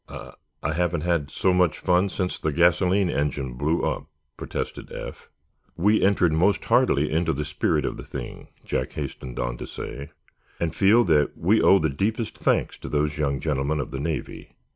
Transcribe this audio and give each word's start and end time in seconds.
"I—I 0.09 0.73
haven't 0.73 1.01
had 1.01 1.29
so 1.29 1.53
much 1.53 1.77
fun 1.77 2.09
since 2.09 2.39
the 2.39 2.51
gasoline 2.51 3.11
engine 3.11 3.53
blew 3.53 3.83
up," 3.83 4.07
protested 4.35 4.91
Eph. 4.91 5.29
"We 5.77 6.01
entered 6.01 6.31
most 6.33 6.65
heartily 6.65 7.11
into 7.11 7.33
the 7.33 7.45
spirit 7.45 7.85
of 7.85 7.97
the 7.97 8.03
thing," 8.03 8.47
Jack 8.65 8.93
hastened 8.93 9.37
on 9.37 9.57
to 9.59 9.67
say, 9.67 10.09
"and 10.59 10.75
feel 10.75 11.03
that 11.03 11.37
we 11.37 11.61
owe 11.61 11.77
the 11.77 11.87
deepest 11.89 12.35
thanks 12.35 12.79
to 12.79 12.89
these 12.89 13.19
young 13.19 13.39
gentlemen 13.39 13.79
of 13.79 13.91
the 13.91 13.99
Navy. 13.99 14.55